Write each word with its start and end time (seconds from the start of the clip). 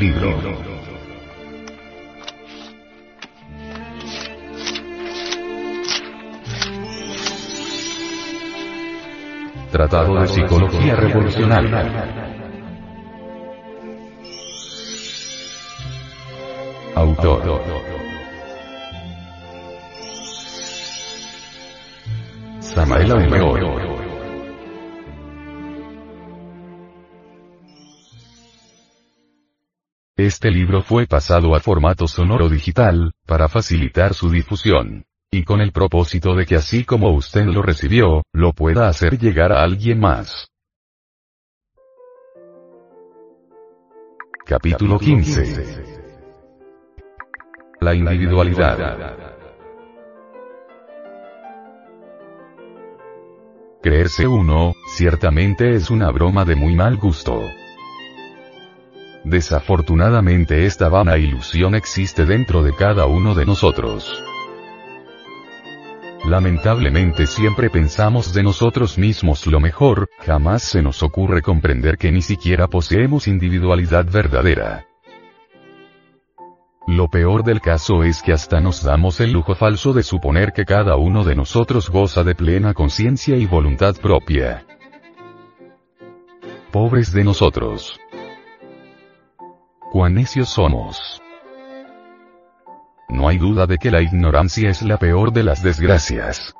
libro. 0.00 0.34
Tratado 9.70 10.20
de 10.20 10.28
Psicología 10.28 10.96
Revolucionaria. 10.96 11.82
Autor. 16.94 17.62
Samael 22.60 23.12
Aumeor. 23.12 23.69
Este 30.42 30.50
libro 30.50 30.80
fue 30.80 31.06
pasado 31.06 31.54
a 31.54 31.60
formato 31.60 32.08
sonoro 32.08 32.48
digital, 32.48 33.12
para 33.26 33.46
facilitar 33.46 34.14
su 34.14 34.30
difusión. 34.30 35.04
Y 35.30 35.44
con 35.44 35.60
el 35.60 35.70
propósito 35.70 36.34
de 36.34 36.46
que 36.46 36.56
así 36.56 36.82
como 36.84 37.10
usted 37.10 37.44
lo 37.44 37.60
recibió, 37.60 38.22
lo 38.32 38.54
pueda 38.54 38.88
hacer 38.88 39.18
llegar 39.18 39.52
a 39.52 39.62
alguien 39.62 40.00
más. 40.00 40.48
Capítulo 44.46 44.98
15. 44.98 45.84
La 47.82 47.94
individualidad. 47.94 48.78
Creerse 53.82 54.26
uno, 54.26 54.72
ciertamente 54.86 55.74
es 55.74 55.90
una 55.90 56.10
broma 56.10 56.46
de 56.46 56.56
muy 56.56 56.74
mal 56.74 56.96
gusto. 56.96 57.42
Desafortunadamente 59.24 60.64
esta 60.64 60.88
vana 60.88 61.18
ilusión 61.18 61.74
existe 61.74 62.24
dentro 62.24 62.62
de 62.62 62.74
cada 62.74 63.06
uno 63.06 63.34
de 63.34 63.44
nosotros. 63.44 64.22
Lamentablemente 66.24 67.26
siempre 67.26 67.70
pensamos 67.70 68.32
de 68.32 68.42
nosotros 68.42 68.98
mismos 68.98 69.46
lo 69.46 69.60
mejor, 69.60 70.08
jamás 70.20 70.62
se 70.62 70.82
nos 70.82 71.02
ocurre 71.02 71.42
comprender 71.42 71.98
que 71.98 72.12
ni 72.12 72.22
siquiera 72.22 72.66
poseemos 72.66 73.26
individualidad 73.26 74.06
verdadera. 74.10 74.86
Lo 76.86 77.08
peor 77.08 77.44
del 77.44 77.60
caso 77.60 78.02
es 78.02 78.22
que 78.22 78.32
hasta 78.32 78.60
nos 78.60 78.82
damos 78.82 79.20
el 79.20 79.32
lujo 79.32 79.54
falso 79.54 79.92
de 79.92 80.02
suponer 80.02 80.52
que 80.52 80.64
cada 80.64 80.96
uno 80.96 81.24
de 81.24 81.36
nosotros 81.36 81.90
goza 81.90 82.24
de 82.24 82.34
plena 82.34 82.74
conciencia 82.74 83.36
y 83.36 83.46
voluntad 83.46 83.96
propia. 83.96 84.64
Pobres 86.72 87.12
de 87.12 87.24
nosotros. 87.24 88.00
Cuán 89.90 90.14
necios 90.14 90.48
somos. 90.50 91.20
No 93.08 93.26
hay 93.26 93.38
duda 93.38 93.66
de 93.66 93.76
que 93.76 93.90
la 93.90 94.00
ignorancia 94.00 94.70
es 94.70 94.82
la 94.82 94.98
peor 94.98 95.32
de 95.32 95.42
las 95.42 95.64
desgracias. 95.64 96.54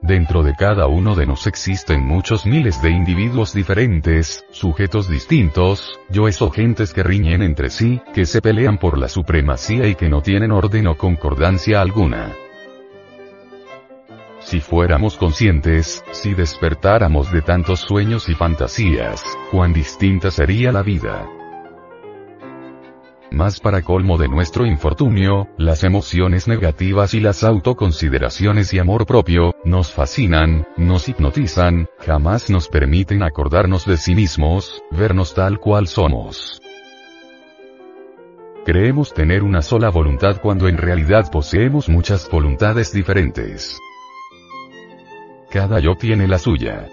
Dentro 0.00 0.42
de 0.42 0.54
cada 0.54 0.86
uno 0.86 1.14
de 1.14 1.26
nos 1.26 1.46
existen 1.46 2.06
muchos 2.06 2.46
miles 2.46 2.80
de 2.80 2.88
individuos 2.88 3.52
diferentes, 3.52 4.46
sujetos 4.50 5.10
distintos, 5.10 6.00
yoes 6.08 6.40
o 6.40 6.50
gentes 6.50 6.94
que 6.94 7.02
riñen 7.02 7.42
entre 7.42 7.68
sí, 7.68 8.00
que 8.14 8.24
se 8.24 8.40
pelean 8.40 8.78
por 8.78 8.96
la 8.96 9.08
supremacía 9.08 9.86
y 9.88 9.94
que 9.94 10.08
no 10.08 10.22
tienen 10.22 10.52
orden 10.52 10.86
o 10.86 10.96
concordancia 10.96 11.82
alguna. 11.82 12.32
Si 14.46 14.60
fuéramos 14.60 15.16
conscientes, 15.16 16.04
si 16.12 16.32
despertáramos 16.32 17.32
de 17.32 17.42
tantos 17.42 17.80
sueños 17.80 18.28
y 18.28 18.34
fantasías, 18.36 19.24
cuán 19.50 19.72
distinta 19.72 20.30
sería 20.30 20.70
la 20.70 20.84
vida. 20.84 21.28
Más 23.32 23.58
para 23.58 23.82
colmo 23.82 24.16
de 24.18 24.28
nuestro 24.28 24.64
infortunio, 24.64 25.48
las 25.58 25.82
emociones 25.82 26.46
negativas 26.46 27.12
y 27.14 27.18
las 27.18 27.42
autoconsideraciones 27.42 28.72
y 28.72 28.78
amor 28.78 29.04
propio, 29.04 29.52
nos 29.64 29.90
fascinan, 29.90 30.64
nos 30.76 31.08
hipnotizan, 31.08 31.88
jamás 31.98 32.48
nos 32.48 32.68
permiten 32.68 33.24
acordarnos 33.24 33.84
de 33.84 33.96
sí 33.96 34.14
mismos, 34.14 34.80
vernos 34.92 35.34
tal 35.34 35.58
cual 35.58 35.88
somos. 35.88 36.62
Creemos 38.64 39.12
tener 39.12 39.42
una 39.42 39.60
sola 39.60 39.90
voluntad 39.90 40.40
cuando 40.40 40.68
en 40.68 40.76
realidad 40.76 41.32
poseemos 41.32 41.88
muchas 41.88 42.30
voluntades 42.30 42.92
diferentes. 42.92 43.76
Cada 45.56 45.80
yo 45.80 45.94
tiene 45.94 46.28
la 46.28 46.38
suya. 46.38 46.86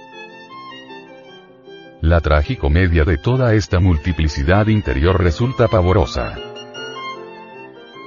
La 1.99 2.21
tragicomedia 2.21 3.03
de 3.03 3.17
toda 3.17 3.55
esta 3.55 3.81
multiplicidad 3.81 4.67
interior 4.67 5.21
resulta 5.21 5.67
pavorosa. 5.67 6.37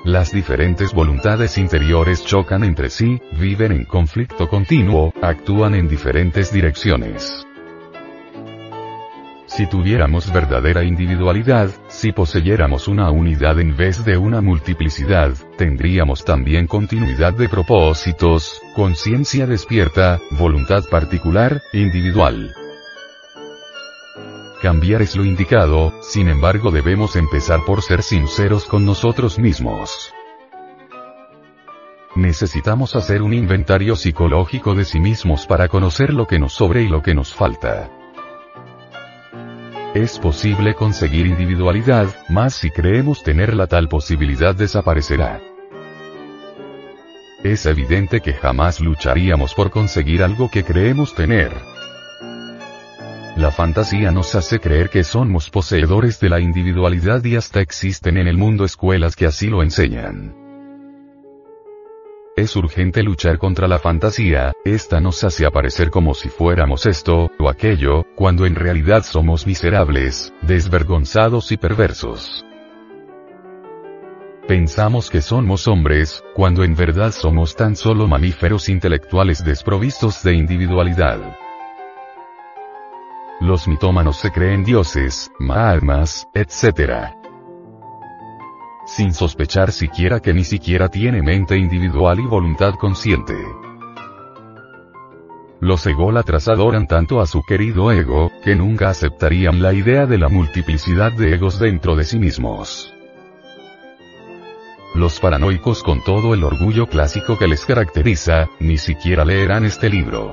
Las 0.07 0.33
diferentes 0.33 0.95
voluntades 0.95 1.59
interiores 1.59 2.25
chocan 2.25 2.65
entre 2.65 2.89
sí, 2.89 3.21
viven 3.39 3.71
en 3.71 3.85
conflicto 3.85 4.49
continuo, 4.49 5.13
actúan 5.21 5.75
en 5.75 5.89
diferentes 5.89 6.51
direcciones. 6.51 7.46
Si 9.57 9.67
tuviéramos 9.67 10.31
verdadera 10.31 10.85
individualidad, 10.85 11.71
si 11.89 12.13
poseyéramos 12.13 12.89
una 12.89 13.11
unidad 13.11 13.59
en 13.59 13.75
vez 13.75 14.05
de 14.05 14.19
una 14.19 14.43
multiplicidad, 14.43 15.33
tendríamos 15.57 16.27
también 16.27 16.67
continuidad 16.67 17.33
de 17.33 17.49
propósitos, 17.49 18.61
conciencia 18.75 19.47
despierta, 19.47 20.21
voluntad 20.33 20.85
particular, 20.91 21.63
individual. 21.73 22.53
Cambiar 24.61 25.01
es 25.01 25.17
lo 25.17 25.25
indicado, 25.25 26.03
sin 26.03 26.29
embargo 26.29 26.71
debemos 26.71 27.17
empezar 27.17 27.65
por 27.65 27.81
ser 27.81 28.03
sinceros 28.03 28.67
con 28.67 28.85
nosotros 28.85 29.39
mismos. 29.39 30.13
Necesitamos 32.15 32.95
hacer 32.95 33.23
un 33.23 33.33
inventario 33.33 33.97
psicológico 33.97 34.75
de 34.75 34.85
sí 34.85 35.01
mismos 35.01 35.47
para 35.47 35.69
conocer 35.69 36.13
lo 36.13 36.27
que 36.27 36.39
nos 36.39 36.53
sobre 36.53 36.83
y 36.83 36.89
lo 36.89 37.01
que 37.01 37.15
nos 37.15 37.33
falta. 37.33 37.96
Es 39.97 40.19
posible 40.19 40.75
conseguir 40.75 41.27
individualidad, 41.27 42.15
mas 42.29 42.55
si 42.55 42.71
creemos 42.71 43.23
tener 43.23 43.55
la 43.55 43.67
tal 43.67 43.89
posibilidad 43.89 44.55
desaparecerá. 44.55 45.41
Es 47.43 47.65
evidente 47.65 48.21
que 48.21 48.35
jamás 48.35 48.79
lucharíamos 48.79 49.55
por 49.55 49.71
conseguir 49.71 50.23
algo 50.23 50.51
que 50.51 50.65
creemos 50.65 51.15
tener. 51.15 51.51
La 53.37 53.51
fantasía 53.51 54.11
nos 54.11 54.35
hace 54.35 54.61
creer 54.61 54.91
que 54.91 55.03
somos 55.03 55.49
poseedores 55.49 56.21
de 56.21 56.29
la 56.29 56.41
individualidad 56.41 57.25
y 57.25 57.37
hasta 57.37 57.63
existen 57.63 58.19
en 58.19 58.29
el 58.29 58.37
mundo 58.37 58.67
escuelas 58.67 59.17
que 59.17 59.25
así 59.25 59.49
lo 59.49 59.63
enseñan. 59.63 60.46
Es 62.37 62.55
urgente 62.55 63.03
luchar 63.03 63.39
contra 63.39 63.67
la 63.67 63.79
fantasía, 63.79 64.53
esta 64.63 65.01
nos 65.01 65.25
hace 65.25 65.47
aparecer 65.47 65.89
como 65.89 66.13
si 66.13 66.29
fuéramos 66.29 66.85
esto, 66.85 67.31
o 67.39 67.49
aquello, 67.49 68.05
cuando 68.15 68.45
en 68.45 68.55
realidad 68.55 69.05
somos 69.05 69.47
miserables, 69.47 70.35
desvergonzados 70.43 71.51
y 71.51 71.57
perversos. 71.57 72.45
Pensamos 74.47 75.09
que 75.09 75.23
somos 75.23 75.67
hombres, 75.67 76.23
cuando 76.35 76.63
en 76.63 76.75
verdad 76.75 77.11
somos 77.13 77.57
tan 77.57 77.75
solo 77.75 78.07
mamíferos 78.07 78.69
intelectuales 78.69 79.43
desprovistos 79.43 80.23
de 80.23 80.35
individualidad. 80.35 81.39
Los 83.41 83.67
mitómanos 83.67 84.19
se 84.19 84.31
creen 84.31 84.63
dioses, 84.63 85.31
mahatmas, 85.39 86.29
etc 86.35 87.17
sin 88.87 89.13
sospechar 89.13 89.73
siquiera 89.73 90.21
que 90.21 90.33
ni 90.33 90.45
siquiera 90.45 90.89
tiene 90.89 91.21
mente 91.23 91.57
individual 91.57 92.21
y 92.21 92.27
voluntad 92.27 92.75
consciente. 92.75 93.35
Los 95.61 95.87
ególatras 95.87 96.49
adoran 96.49 96.87
tanto 96.87 97.21
a 97.21 97.27
su 97.27 97.43
querido 97.43 97.91
ego, 97.91 98.31
que 98.45 98.55
nunca 98.55 98.89
aceptarían 98.91 99.63
la 99.63 99.73
idea 99.73 100.07
de 100.07 100.19
la 100.19 100.29
multiplicidad 100.29 101.13
de 101.13 101.35
egos 101.35 101.59
dentro 101.59 101.97
de 101.97 102.05
sí 102.05 102.19
mismos. 102.19 102.93
Los 104.95 105.19
paranoicos 105.19 105.83
con 105.83 106.03
todo 106.05 106.35
el 106.35 106.45
orgullo 106.45 106.87
clásico 106.87 107.37
que 107.37 107.49
les 107.49 107.65
caracteriza, 107.65 108.49
ni 108.61 108.79
siquiera 108.79 109.25
leerán 109.25 109.65
este 109.65 109.91
libro. 109.91 110.33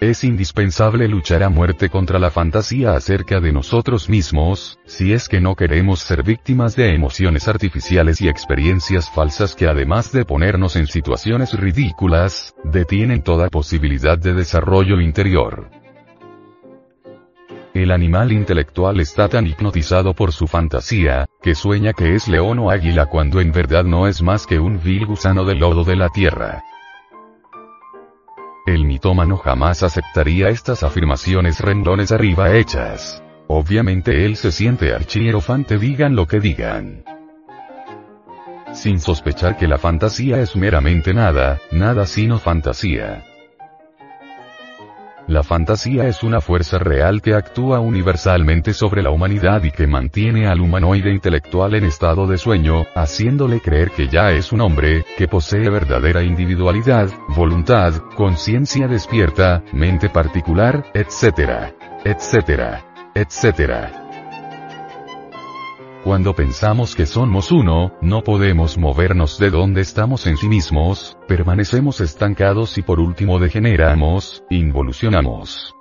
Es 0.00 0.22
indispensable 0.22 1.08
luchar 1.08 1.42
a 1.42 1.48
muerte 1.48 1.88
contra 1.88 2.20
la 2.20 2.30
fantasía 2.30 2.92
acerca 2.92 3.40
de 3.40 3.52
nosotros 3.52 4.08
mismos, 4.08 4.78
si 4.86 5.12
es 5.12 5.28
que 5.28 5.40
no 5.40 5.56
queremos 5.56 5.98
ser 5.98 6.22
víctimas 6.22 6.76
de 6.76 6.94
emociones 6.94 7.48
artificiales 7.48 8.20
y 8.20 8.28
experiencias 8.28 9.10
falsas 9.10 9.56
que 9.56 9.66
además 9.66 10.12
de 10.12 10.24
ponernos 10.24 10.76
en 10.76 10.86
situaciones 10.86 11.52
ridículas, 11.58 12.54
detienen 12.62 13.24
toda 13.24 13.48
posibilidad 13.48 14.16
de 14.16 14.34
desarrollo 14.34 15.00
interior. 15.00 15.68
El 17.74 17.90
animal 17.90 18.30
intelectual 18.30 19.00
está 19.00 19.28
tan 19.28 19.48
hipnotizado 19.48 20.14
por 20.14 20.30
su 20.32 20.46
fantasía, 20.46 21.26
que 21.42 21.56
sueña 21.56 21.92
que 21.92 22.14
es 22.14 22.28
león 22.28 22.60
o 22.60 22.70
águila 22.70 23.06
cuando 23.06 23.40
en 23.40 23.50
verdad 23.50 23.82
no 23.82 24.06
es 24.06 24.22
más 24.22 24.46
que 24.46 24.60
un 24.60 24.80
vil 24.80 25.06
gusano 25.06 25.44
de 25.44 25.56
lodo 25.56 25.82
de 25.82 25.96
la 25.96 26.08
tierra. 26.08 26.62
El 28.68 28.84
mitómano 28.84 29.38
jamás 29.38 29.82
aceptaría 29.82 30.50
estas 30.50 30.82
afirmaciones 30.82 31.58
rendones 31.60 32.12
arriba 32.12 32.54
hechas. 32.54 33.22
Obviamente 33.46 34.26
él 34.26 34.36
se 34.36 34.52
siente 34.52 34.92
archierofante 34.92 35.78
digan 35.78 36.14
lo 36.14 36.26
que 36.26 36.38
digan. 36.38 37.02
Sin 38.74 39.00
sospechar 39.00 39.56
que 39.56 39.66
la 39.66 39.78
fantasía 39.78 40.42
es 40.42 40.54
meramente 40.54 41.14
nada, 41.14 41.58
nada 41.70 42.04
sino 42.04 42.38
fantasía. 42.38 43.24
La 45.38 45.44
fantasía 45.44 46.08
es 46.08 46.24
una 46.24 46.40
fuerza 46.40 46.80
real 46.80 47.22
que 47.22 47.34
actúa 47.34 47.78
universalmente 47.78 48.74
sobre 48.74 49.04
la 49.04 49.10
humanidad 49.10 49.62
y 49.62 49.70
que 49.70 49.86
mantiene 49.86 50.48
al 50.48 50.60
humanoide 50.60 51.12
intelectual 51.12 51.76
en 51.76 51.84
estado 51.84 52.26
de 52.26 52.38
sueño, 52.38 52.86
haciéndole 52.96 53.60
creer 53.60 53.92
que 53.92 54.08
ya 54.08 54.32
es 54.32 54.50
un 54.50 54.62
hombre, 54.62 55.04
que 55.16 55.28
posee 55.28 55.70
verdadera 55.70 56.24
individualidad, 56.24 57.08
voluntad, 57.28 57.94
conciencia 58.16 58.88
despierta, 58.88 59.62
mente 59.72 60.08
particular, 60.08 60.84
etc. 60.92 61.72
etc. 62.04 62.82
etc. 63.14 63.97
Cuando 66.04 66.32
pensamos 66.32 66.94
que 66.94 67.06
somos 67.06 67.50
uno, 67.50 67.92
no 68.00 68.22
podemos 68.22 68.78
movernos 68.78 69.36
de 69.38 69.50
donde 69.50 69.80
estamos 69.80 70.26
en 70.28 70.36
sí 70.36 70.48
mismos, 70.48 71.18
permanecemos 71.26 72.00
estancados 72.00 72.78
y 72.78 72.82
por 72.82 73.00
último 73.00 73.40
degeneramos, 73.40 74.44
involucionamos. 74.48 75.74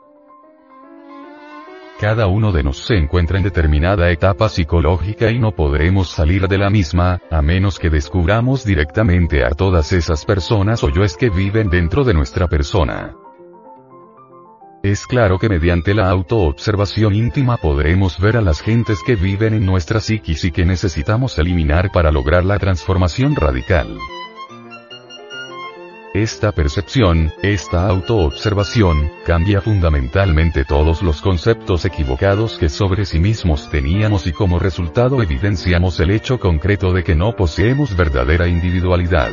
Cada 2.00 2.28
uno 2.28 2.52
de 2.52 2.64
nos 2.64 2.78
se 2.78 2.96
encuentra 2.96 3.38
en 3.38 3.44
determinada 3.44 4.10
etapa 4.12 4.50
psicológica 4.50 5.30
y 5.30 5.40
no 5.40 5.52
podremos 5.52 6.10
salir 6.10 6.48
de 6.48 6.58
la 6.58 6.72
misma, 6.72 7.22
a 7.30 7.42
menos 7.44 7.78
que 7.78 7.92
descubramos 7.92 8.66
directamente 8.66 9.44
a 9.44 9.52
todas 9.52 9.94
esas 9.94 10.26
personas 10.26 10.84
o 10.84 10.90
yoes 10.90 11.16
que 11.16 11.30
viven 11.30 11.70
dentro 11.70 12.04
de 12.04 12.14
nuestra 12.14 12.48
persona. 12.48 13.16
Es 14.88 15.06
claro 15.06 15.38
que 15.38 15.50
mediante 15.50 15.94
la 15.94 16.10
autoobservación 16.10 17.14
íntima 17.14 17.58
podremos 17.58 18.18
ver 18.22 18.38
a 18.38 18.42
las 18.42 18.62
gentes 18.62 19.00
que 19.06 19.18
viven 19.18 19.54
en 19.54 19.66
nuestra 19.66 20.00
psiquis 20.00 20.46
y 20.46 20.52
que 20.52 20.64
necesitamos 20.64 21.38
eliminar 21.38 21.92
para 21.92 22.10
lograr 22.10 22.46
la 22.46 22.58
transformación 22.58 23.36
radical. 23.36 23.98
Esta 26.14 26.54
percepción, 26.54 27.34
esta 27.44 27.86
autoobservación, 27.90 29.12
cambia 29.26 29.60
fundamentalmente 29.60 30.64
todos 30.64 31.02
los 31.02 31.22
conceptos 31.22 31.84
equivocados 31.84 32.58
que 32.58 32.70
sobre 32.70 33.06
sí 33.06 33.20
mismos 33.20 33.70
teníamos 33.70 34.26
y 34.26 34.32
como 34.32 34.58
resultado 34.58 35.22
evidenciamos 35.22 36.00
el 36.00 36.12
hecho 36.12 36.40
concreto 36.40 36.94
de 36.94 37.04
que 37.04 37.14
no 37.14 37.36
poseemos 37.36 37.98
verdadera 37.98 38.48
individualidad. 38.48 39.32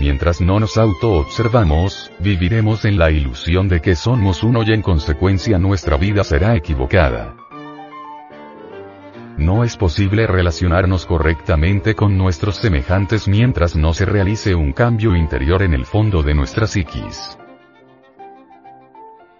Mientras 0.00 0.40
no 0.40 0.58
nos 0.58 0.78
auto-observamos, 0.78 2.10
viviremos 2.20 2.86
en 2.86 2.98
la 2.98 3.10
ilusión 3.10 3.68
de 3.68 3.82
que 3.82 3.94
somos 3.94 4.42
uno 4.42 4.62
y 4.62 4.72
en 4.72 4.80
consecuencia 4.80 5.58
nuestra 5.58 5.98
vida 5.98 6.24
será 6.24 6.56
equivocada. 6.56 7.36
No 9.36 9.62
es 9.62 9.76
posible 9.76 10.26
relacionarnos 10.26 11.04
correctamente 11.04 11.94
con 11.94 12.16
nuestros 12.16 12.56
semejantes 12.56 13.28
mientras 13.28 13.76
no 13.76 13.92
se 13.92 14.06
realice 14.06 14.54
un 14.54 14.72
cambio 14.72 15.14
interior 15.14 15.62
en 15.62 15.74
el 15.74 15.84
fondo 15.84 16.22
de 16.22 16.32
nuestra 16.32 16.66
psiquis. 16.66 17.36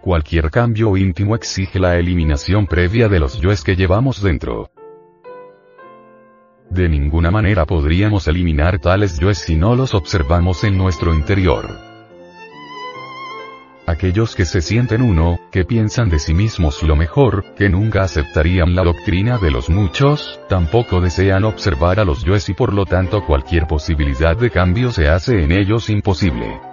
Cualquier 0.02 0.50
cambio 0.50 0.94
íntimo 0.94 1.36
exige 1.36 1.78
la 1.78 1.96
eliminación 1.96 2.66
previa 2.66 3.08
de 3.08 3.18
los 3.18 3.40
yoes 3.40 3.64
que 3.64 3.76
llevamos 3.76 4.22
dentro. 4.22 4.70
De 6.70 6.88
ninguna 6.88 7.32
manera 7.32 7.66
podríamos 7.66 8.28
eliminar 8.28 8.78
tales 8.78 9.18
yoes 9.18 9.38
si 9.38 9.56
no 9.56 9.74
los 9.74 9.92
observamos 9.92 10.62
en 10.62 10.78
nuestro 10.78 11.12
interior. 11.12 11.66
Aquellos 13.86 14.36
que 14.36 14.44
se 14.44 14.60
sienten 14.60 15.02
uno, 15.02 15.40
que 15.50 15.64
piensan 15.64 16.10
de 16.10 16.20
sí 16.20 16.32
mismos 16.32 16.84
lo 16.84 16.94
mejor, 16.94 17.44
que 17.56 17.68
nunca 17.68 18.02
aceptarían 18.02 18.76
la 18.76 18.84
doctrina 18.84 19.38
de 19.38 19.50
los 19.50 19.68
muchos, 19.68 20.38
tampoco 20.48 21.00
desean 21.00 21.42
observar 21.42 21.98
a 21.98 22.04
los 22.04 22.22
yoes 22.22 22.48
y 22.48 22.54
por 22.54 22.72
lo 22.72 22.86
tanto 22.86 23.26
cualquier 23.26 23.66
posibilidad 23.66 24.36
de 24.36 24.50
cambio 24.50 24.92
se 24.92 25.08
hace 25.08 25.42
en 25.42 25.50
ellos 25.50 25.90
imposible. 25.90 26.69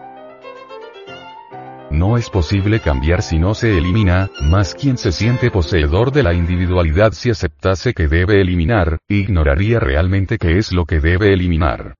No 1.89 2.17
es 2.17 2.29
posible 2.29 2.81
cambiar 2.81 3.21
si 3.21 3.39
no 3.39 3.53
se 3.53 3.77
elimina, 3.77 4.29
más 4.41 4.75
quien 4.75 4.97
se 4.97 5.11
siente 5.11 5.49
poseedor 5.49 6.11
de 6.11 6.23
la 6.23 6.33
individualidad 6.33 7.13
si 7.13 7.29
aceptase 7.29 7.93
que 7.93 8.07
debe 8.07 8.41
eliminar, 8.41 8.99
ignoraría 9.07 9.79
realmente 9.79 10.37
qué 10.37 10.57
es 10.57 10.73
lo 10.73 10.85
que 10.85 10.99
debe 10.99 11.31
eliminar. 11.31 11.95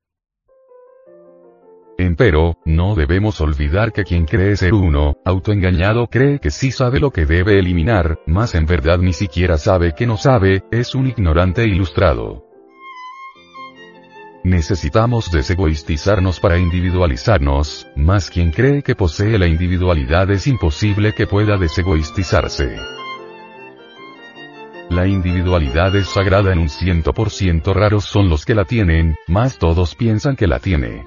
Empero, 1.97 2.57
no 2.65 2.93
debemos 2.93 3.41
olvidar 3.41 3.91
que 3.91 4.03
quien 4.03 4.25
cree 4.25 4.55
ser 4.55 4.73
uno, 4.73 5.15
autoengañado 5.25 6.07
cree 6.07 6.39
que 6.39 6.51
sí 6.51 6.71
sabe 6.71 6.99
lo 6.99 7.09
que 7.09 7.25
debe 7.25 7.57
eliminar, 7.57 8.19
mas 8.27 8.53
en 8.53 8.67
verdad 8.67 8.99
ni 8.99 9.13
siquiera 9.13 9.57
sabe 9.57 9.93
que 9.95 10.05
no 10.05 10.17
sabe, 10.17 10.63
es 10.69 10.93
un 10.93 11.07
ignorante 11.07 11.65
ilustrado. 11.65 12.46
Necesitamos 14.47 15.29
desegoistizarnos 15.29 16.39
para 16.39 16.57
individualizarnos, 16.57 17.85
mas 17.97 18.29
quien 18.29 18.51
cree 18.51 18.81
que 18.81 18.95
posee 18.95 19.37
la 19.37 19.45
individualidad 19.45 20.31
es 20.31 20.47
imposible 20.47 21.11
que 21.11 21.27
pueda 21.27 21.57
desegoistizarse. 21.57 22.77
La 24.89 25.05
individualidad 25.05 25.93
es 25.97 26.07
sagrada 26.07 26.53
en 26.53 26.59
un 26.59 26.69
ciento 26.69 27.11
por 27.13 27.29
ciento 27.29 27.73
raros 27.73 28.05
son 28.05 28.29
los 28.29 28.45
que 28.45 28.55
la 28.55 28.63
tienen, 28.63 29.17
mas 29.27 29.57
todos 29.57 29.95
piensan 29.95 30.37
que 30.37 30.47
la 30.47 30.59
tiene. 30.59 31.05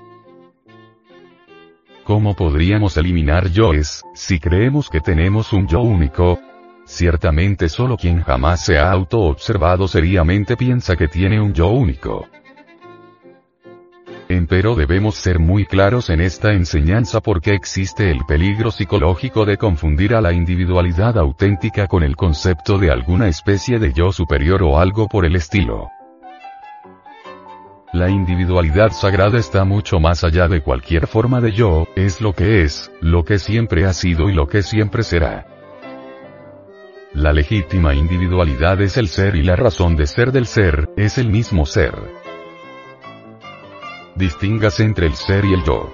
¿Cómo 2.05 2.37
podríamos 2.37 2.99
eliminar 2.99 3.49
yoes, 3.49 4.03
si 4.13 4.39
creemos 4.39 4.91
que 4.91 5.01
tenemos 5.01 5.55
un 5.55 5.67
yo 5.67 5.81
único? 5.81 6.39
Ciertamente 6.85 7.71
solo 7.71 7.97
quien 7.97 8.21
jamás 8.21 8.67
se 8.67 8.79
ha 8.79 8.91
auto-observado 8.91 9.89
seriamente 9.89 10.59
piensa 10.59 10.95
que 10.95 11.09
tiene 11.09 11.41
un 11.41 11.55
yo 11.55 11.69
único. 11.69 12.29
Empero 14.31 14.77
debemos 14.77 15.17
ser 15.17 15.41
muy 15.41 15.67
claros 15.67 16.09
en 16.09 16.21
esta 16.21 16.53
enseñanza 16.53 17.21
porque 17.21 17.53
existe 17.53 18.13
el 18.13 18.25
peligro 18.29 18.71
psicológico 18.71 19.45
de 19.45 19.57
confundir 19.57 20.15
a 20.15 20.21
la 20.21 20.33
individualidad 20.33 21.19
auténtica 21.19 21.89
con 21.89 22.05
el 22.05 22.15
concepto 22.15 22.79
de 22.79 22.93
alguna 22.93 23.27
especie 23.27 23.81
de 23.81 23.93
yo 23.93 24.13
superior 24.13 24.63
o 24.63 24.79
algo 24.79 25.09
por 25.09 25.27
el 25.27 25.35
estilo. 25.35 25.89
La 27.93 28.09
individualidad 28.09 28.93
sagrada 28.93 29.37
está 29.37 29.65
mucho 29.65 29.99
más 29.99 30.23
allá 30.23 30.47
de 30.47 30.63
cualquier 30.63 31.09
forma 31.09 31.41
de 31.41 31.51
yo, 31.51 31.89
es 31.97 32.21
lo 32.21 32.33
que 32.33 32.63
es, 32.63 32.93
lo 33.01 33.25
que 33.25 33.41
siempre 33.41 33.85
ha 33.85 33.93
sido 33.93 34.31
y 34.31 34.33
lo 34.33 34.47
que 34.47 34.63
siempre 34.63 35.03
será. 35.03 35.45
La 37.15 37.33
legítima 37.33 37.97
individualidad 37.97 38.81
es 38.81 38.97
el 38.97 39.09
ser 39.09 39.35
y 39.35 39.43
la 39.43 39.57
razón 39.57 39.97
de 39.97 40.07
ser 40.07 40.31
del 40.31 40.47
ser, 40.47 40.89
es 40.97 41.19
el 41.19 41.31
mismo 41.31 41.67
ser. 41.67 42.20
Distingas 44.21 44.81
entre 44.81 45.07
el 45.07 45.15
ser 45.15 45.47
y 45.47 45.55
el 45.55 45.65
yo. 45.65 45.91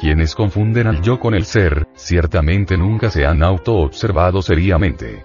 Quienes 0.00 0.36
confunden 0.36 0.86
al 0.86 1.02
yo 1.02 1.18
con 1.18 1.34
el 1.34 1.46
ser, 1.46 1.88
ciertamente 1.96 2.78
nunca 2.78 3.10
se 3.10 3.26
han 3.26 3.42
auto-observado 3.42 4.40
seriamente. 4.40 5.24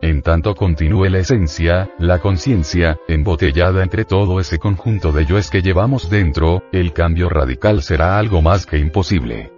En 0.00 0.22
tanto 0.22 0.54
continúe 0.54 1.10
la 1.10 1.18
esencia, 1.18 1.90
la 1.98 2.20
conciencia, 2.20 2.96
embotellada 3.06 3.82
entre 3.82 4.06
todo 4.06 4.40
ese 4.40 4.58
conjunto 4.58 5.12
de 5.12 5.26
yoes 5.26 5.50
que 5.50 5.60
llevamos 5.60 6.08
dentro, 6.08 6.62
el 6.72 6.94
cambio 6.94 7.28
radical 7.28 7.82
será 7.82 8.18
algo 8.18 8.40
más 8.40 8.64
que 8.64 8.78
imposible. 8.78 9.57